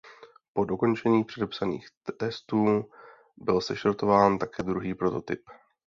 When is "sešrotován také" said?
3.61-4.63